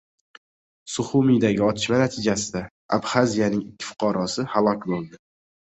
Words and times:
Suxumidagi 0.93 1.61
otishma 1.67 2.01
natijasida 2.05 2.65
Abxaziyaning 2.99 3.63
ikki 3.69 3.91
fuqarosi 3.93 4.51
halok 4.57 4.91
bo‘ldi 4.93 5.25